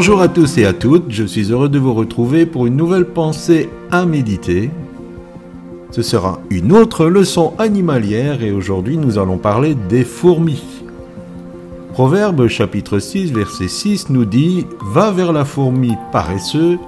Bonjour 0.00 0.22
à 0.22 0.28
tous 0.28 0.56
et 0.56 0.64
à 0.64 0.72
toutes, 0.72 1.10
je 1.10 1.24
suis 1.24 1.52
heureux 1.52 1.68
de 1.68 1.78
vous 1.78 1.92
retrouver 1.92 2.46
pour 2.46 2.66
une 2.66 2.74
nouvelle 2.74 3.04
pensée 3.04 3.68
à 3.90 4.06
méditer. 4.06 4.70
Ce 5.90 6.00
sera 6.00 6.40
une 6.48 6.72
autre 6.72 7.04
leçon 7.04 7.52
animalière 7.58 8.42
et 8.42 8.50
aujourd'hui 8.50 8.96
nous 8.96 9.18
allons 9.18 9.36
parler 9.36 9.74
des 9.74 10.04
fourmis. 10.04 10.64
Proverbe 11.92 12.48
chapitre 12.48 12.98
6 12.98 13.34
verset 13.34 13.68
6 13.68 14.08
nous 14.08 14.24
dit⁇ 14.24 14.64
Va 14.94 15.10
vers 15.10 15.34
la 15.34 15.44
fourmi 15.44 15.92
paresseux, 16.12 16.78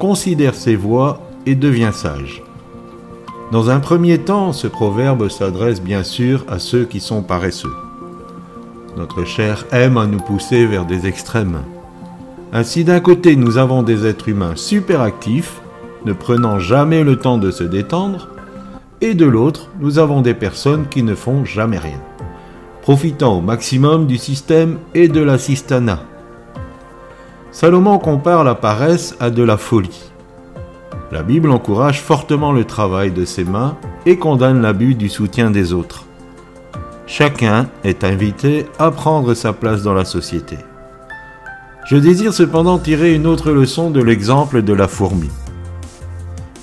considère 0.00 0.56
ses 0.56 0.74
voies 0.74 1.20
et 1.46 1.54
deviens 1.54 1.92
sage⁇ 1.92 2.42
Dans 3.52 3.70
un 3.70 3.78
premier 3.78 4.18
temps, 4.18 4.52
ce 4.52 4.66
proverbe 4.66 5.28
s'adresse 5.28 5.80
bien 5.80 6.02
sûr 6.02 6.44
à 6.48 6.58
ceux 6.58 6.84
qui 6.84 6.98
sont 6.98 7.22
paresseux. 7.22 7.76
Notre 8.96 9.24
chair 9.24 9.64
aime 9.70 9.98
à 9.98 10.06
nous 10.06 10.18
pousser 10.18 10.66
vers 10.66 10.84
des 10.84 11.06
extrêmes. 11.06 11.60
Ainsi 12.52 12.84
d'un 12.84 13.00
côté 13.00 13.34
nous 13.36 13.58
avons 13.58 13.82
des 13.82 14.06
êtres 14.06 14.28
humains 14.28 14.54
super 14.54 15.00
actifs, 15.00 15.60
ne 16.04 16.12
prenant 16.12 16.58
jamais 16.58 17.02
le 17.02 17.16
temps 17.16 17.38
de 17.38 17.50
se 17.50 17.64
détendre, 17.64 18.28
et 19.00 19.14
de 19.14 19.26
l'autre 19.26 19.68
nous 19.80 19.98
avons 19.98 20.20
des 20.20 20.34
personnes 20.34 20.86
qui 20.88 21.02
ne 21.02 21.14
font 21.14 21.44
jamais 21.44 21.78
rien, 21.78 22.00
profitant 22.82 23.38
au 23.38 23.40
maximum 23.40 24.06
du 24.06 24.16
système 24.16 24.78
et 24.94 25.08
de 25.08 25.20
l'assistanat. 25.20 26.00
Salomon 27.50 27.98
compare 27.98 28.44
la 28.44 28.54
paresse 28.54 29.16
à 29.18 29.30
de 29.30 29.42
la 29.42 29.56
folie. 29.56 30.12
La 31.10 31.22
Bible 31.22 31.50
encourage 31.50 32.00
fortement 32.00 32.52
le 32.52 32.64
travail 32.64 33.10
de 33.10 33.24
ses 33.24 33.44
mains 33.44 33.76
et 34.06 34.18
condamne 34.18 34.60
l'abus 34.60 34.94
du 34.94 35.08
soutien 35.08 35.50
des 35.50 35.72
autres. 35.72 36.04
Chacun 37.06 37.68
est 37.84 38.04
invité 38.04 38.66
à 38.78 38.90
prendre 38.90 39.34
sa 39.34 39.52
place 39.52 39.82
dans 39.82 39.94
la 39.94 40.04
société. 40.04 40.58
Je 41.86 41.96
désire 41.96 42.34
cependant 42.34 42.80
tirer 42.80 43.14
une 43.14 43.28
autre 43.28 43.52
leçon 43.52 43.92
de 43.92 44.02
l'exemple 44.02 44.62
de 44.62 44.72
la 44.72 44.88
fourmi. 44.88 45.30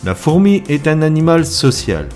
La 0.04 0.16
fourmi 0.16 0.64
est 0.68 0.86
un 0.86 1.02
animal 1.02 1.46
social. 1.46 2.10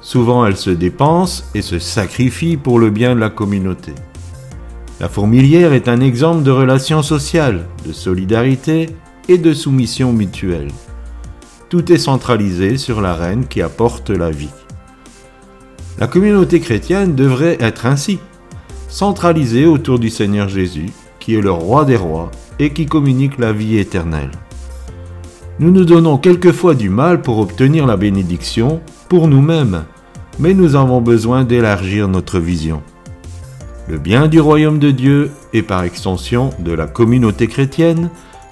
Souvent 0.00 0.44
elle 0.44 0.56
se 0.56 0.70
dépense 0.70 1.48
et 1.54 1.62
se 1.62 1.78
sacrifie 1.78 2.56
pour 2.56 2.80
le 2.80 2.90
bien 2.90 3.14
de 3.14 3.20
la 3.20 3.30
communauté. 3.30 3.92
La 4.98 5.08
fourmilière 5.08 5.72
est 5.72 5.86
un 5.86 6.00
exemple 6.00 6.42
de 6.42 6.50
relation 6.50 7.02
sociale, 7.02 7.66
de 7.86 7.92
solidarité 7.92 8.90
et 9.28 9.38
de 9.38 9.52
soumission 9.54 10.12
mutuelle. 10.12 10.72
Tout 11.68 11.92
est 11.92 11.98
centralisé 11.98 12.78
sur 12.78 13.00
la 13.00 13.14
reine 13.14 13.46
qui 13.46 13.62
apporte 13.62 14.10
la 14.10 14.32
vie. 14.32 14.50
La 16.00 16.08
communauté 16.08 16.58
chrétienne 16.58 17.14
devrait 17.14 17.58
être 17.60 17.86
ainsi, 17.86 18.18
centralisée 18.88 19.66
autour 19.66 20.00
du 20.00 20.10
Seigneur 20.10 20.48
Jésus 20.48 20.90
est 21.34 21.40
le 21.40 21.50
roi 21.50 21.84
des 21.84 21.96
rois 21.96 22.30
et 22.58 22.72
qui 22.72 22.86
communique 22.86 23.38
la 23.38 23.52
vie 23.52 23.78
éternelle. 23.78 24.30
Nous 25.60 25.70
nous 25.70 25.84
donnons 25.84 26.18
quelquefois 26.18 26.74
du 26.74 26.88
mal 26.88 27.20
pour 27.20 27.38
obtenir 27.38 27.86
la 27.86 27.96
bénédiction 27.96 28.80
pour 29.08 29.26
nous-mêmes, 29.28 29.84
mais 30.38 30.54
nous 30.54 30.76
avons 30.76 31.00
besoin 31.00 31.44
d'élargir 31.44 32.08
notre 32.08 32.38
vision. 32.38 32.82
Le 33.88 33.98
bien 33.98 34.28
du 34.28 34.38
royaume 34.38 34.78
de 34.78 34.90
Dieu 34.90 35.30
et 35.52 35.62
par 35.62 35.82
extension 35.82 36.50
de 36.58 36.72
la 36.72 36.86
communauté 36.86 37.48
chrétienne 37.48 38.10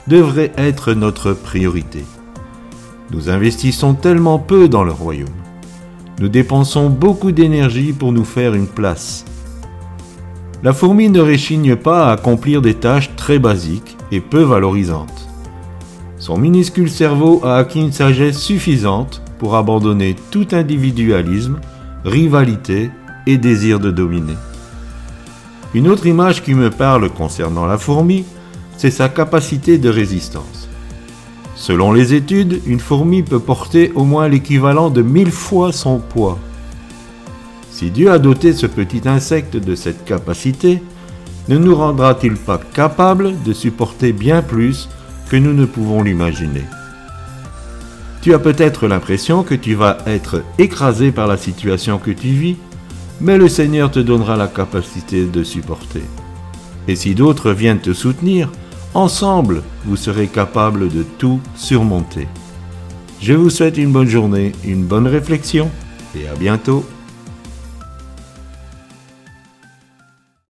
devrait 0.08 0.52
être 0.56 0.94
notre 0.94 1.32
priorité. 1.32 2.04
Nous 3.12 3.30
investissons 3.30 3.94
tellement 3.94 4.38
peu 4.38 4.68
dans 4.68 4.82
le 4.82 4.92
royaume. 4.92 5.28
Nous 6.18 6.28
dépensons 6.28 6.90
beaucoup 6.90 7.32
d'énergie 7.32 7.92
pour 7.92 8.12
nous 8.12 8.24
faire 8.24 8.54
une 8.54 8.66
place 8.66 9.24
la 10.62 10.72
fourmi 10.72 11.08
ne 11.08 11.20
réchigne 11.20 11.76
pas 11.76 12.08
à 12.08 12.12
accomplir 12.12 12.62
des 12.62 12.74
tâches 12.74 13.10
très 13.16 13.38
basiques 13.38 13.96
et 14.10 14.20
peu 14.20 14.42
valorisantes. 14.42 15.28
Son 16.18 16.38
minuscule 16.38 16.90
cerveau 16.90 17.40
a 17.44 17.56
acquis 17.56 17.80
une 17.80 17.92
sagesse 17.92 18.38
suffisante 18.38 19.22
pour 19.38 19.54
abandonner 19.54 20.16
tout 20.30 20.48
individualisme, 20.52 21.60
rivalité 22.04 22.90
et 23.26 23.36
désir 23.36 23.80
de 23.80 23.90
dominer. 23.90 24.36
Une 25.74 25.88
autre 25.88 26.06
image 26.06 26.42
qui 26.42 26.54
me 26.54 26.70
parle 26.70 27.10
concernant 27.10 27.66
la 27.66 27.76
fourmi, 27.76 28.24
c'est 28.76 28.90
sa 28.90 29.08
capacité 29.08 29.78
de 29.78 29.90
résistance. 29.90 30.68
Selon 31.54 31.92
les 31.92 32.14
études, 32.14 32.60
une 32.66 32.80
fourmi 32.80 33.22
peut 33.22 33.40
porter 33.40 33.92
au 33.94 34.04
moins 34.04 34.28
l'équivalent 34.28 34.90
de 34.90 35.02
mille 35.02 35.32
fois 35.32 35.72
son 35.72 35.98
poids. 35.98 36.38
Si 37.78 37.90
Dieu 37.90 38.10
a 38.10 38.18
doté 38.18 38.54
ce 38.54 38.64
petit 38.64 39.06
insecte 39.06 39.54
de 39.54 39.74
cette 39.74 40.06
capacité, 40.06 40.82
ne 41.50 41.58
nous 41.58 41.74
rendra-t-il 41.74 42.32
pas 42.36 42.58
capable 42.72 43.34
de 43.42 43.52
supporter 43.52 44.14
bien 44.14 44.40
plus 44.40 44.88
que 45.28 45.36
nous 45.36 45.52
ne 45.52 45.66
pouvons 45.66 46.02
l'imaginer? 46.02 46.64
Tu 48.22 48.32
as 48.32 48.38
peut-être 48.38 48.88
l'impression 48.88 49.42
que 49.42 49.54
tu 49.54 49.74
vas 49.74 49.98
être 50.06 50.42
écrasé 50.56 51.12
par 51.12 51.26
la 51.26 51.36
situation 51.36 51.98
que 51.98 52.12
tu 52.12 52.28
vis, 52.28 52.56
mais 53.20 53.36
le 53.36 53.46
Seigneur 53.46 53.90
te 53.90 53.98
donnera 53.98 54.36
la 54.36 54.48
capacité 54.48 55.26
de 55.26 55.44
supporter. 55.44 56.04
Et 56.88 56.96
si 56.96 57.14
d'autres 57.14 57.52
viennent 57.52 57.80
te 57.80 57.92
soutenir, 57.92 58.50
ensemble, 58.94 59.62
vous 59.84 59.96
serez 59.96 60.28
capable 60.28 60.88
de 60.88 61.02
tout 61.18 61.40
surmonter. 61.54 62.26
Je 63.20 63.34
vous 63.34 63.50
souhaite 63.50 63.76
une 63.76 63.92
bonne 63.92 64.08
journée, 64.08 64.52
une 64.64 64.86
bonne 64.86 65.08
réflexion 65.08 65.70
et 66.18 66.26
à 66.26 66.34
bientôt. 66.36 66.86